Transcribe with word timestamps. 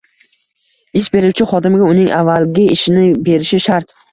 ish 1.01 1.09
beruvchi 1.17 1.47
xodimga 1.53 1.91
uning 1.91 2.09
avvalgi 2.23 2.67
ishini 2.79 3.07
berishi 3.29 3.65
shart. 3.71 3.97